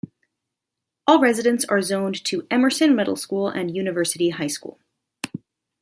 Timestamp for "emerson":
2.49-2.95